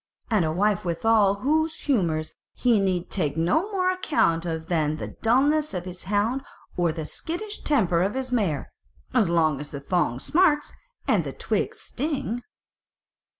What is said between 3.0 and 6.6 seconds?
take no more account of than the dullness of his hound